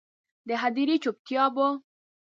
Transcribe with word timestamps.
د 0.47 0.49
هدیرې 0.61 0.95
چوپتیا 1.03 1.45
به، 1.55 1.67